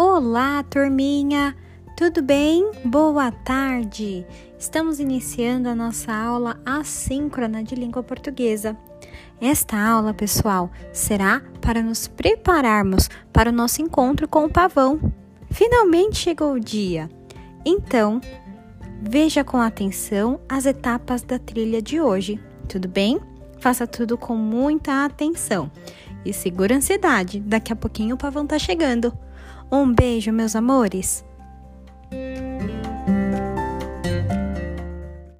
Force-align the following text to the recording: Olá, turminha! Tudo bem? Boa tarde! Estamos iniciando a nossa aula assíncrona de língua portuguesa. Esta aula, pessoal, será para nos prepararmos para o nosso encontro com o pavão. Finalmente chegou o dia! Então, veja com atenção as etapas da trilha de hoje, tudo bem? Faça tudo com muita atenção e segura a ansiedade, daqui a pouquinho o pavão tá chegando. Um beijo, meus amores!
Olá, 0.00 0.62
turminha! 0.62 1.56
Tudo 1.96 2.22
bem? 2.22 2.70
Boa 2.84 3.32
tarde! 3.32 4.24
Estamos 4.56 5.00
iniciando 5.00 5.68
a 5.68 5.74
nossa 5.74 6.14
aula 6.14 6.56
assíncrona 6.64 7.64
de 7.64 7.74
língua 7.74 8.00
portuguesa. 8.04 8.76
Esta 9.40 9.76
aula, 9.76 10.14
pessoal, 10.14 10.70
será 10.92 11.42
para 11.60 11.82
nos 11.82 12.06
prepararmos 12.06 13.10
para 13.32 13.50
o 13.50 13.52
nosso 13.52 13.82
encontro 13.82 14.28
com 14.28 14.44
o 14.44 14.48
pavão. 14.48 15.00
Finalmente 15.50 16.14
chegou 16.14 16.52
o 16.52 16.60
dia! 16.60 17.10
Então, 17.66 18.20
veja 19.02 19.42
com 19.42 19.56
atenção 19.56 20.38
as 20.48 20.64
etapas 20.64 21.22
da 21.22 21.40
trilha 21.40 21.82
de 21.82 22.00
hoje, 22.00 22.40
tudo 22.68 22.86
bem? 22.86 23.18
Faça 23.58 23.84
tudo 23.84 24.16
com 24.16 24.36
muita 24.36 25.04
atenção 25.04 25.68
e 26.24 26.32
segura 26.32 26.76
a 26.76 26.78
ansiedade, 26.78 27.40
daqui 27.40 27.72
a 27.72 27.76
pouquinho 27.76 28.14
o 28.14 28.18
pavão 28.18 28.46
tá 28.46 28.60
chegando. 28.60 29.12
Um 29.70 29.92
beijo, 29.92 30.32
meus 30.32 30.56
amores! 30.56 31.27